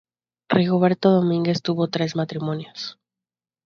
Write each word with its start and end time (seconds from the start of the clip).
Rigoberto 0.55 1.11
Domínguez 1.11 1.61
tuvo 1.61 1.87
tres 1.87 2.15
matrimonios. 2.15 2.97